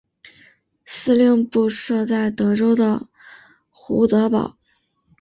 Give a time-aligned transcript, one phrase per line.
[0.83, 3.07] 司令部设在德州的
[3.69, 4.57] 胡德堡。